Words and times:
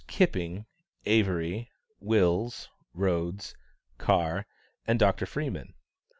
Kipping, 0.07 0.65
Avery, 1.05 1.69
Wills, 1.99 2.69
Rhodes, 2.95 3.53
Carr, 3.99 4.47
and 4.87 4.97
Dr. 4.97 5.27
Freeman. 5.27 5.75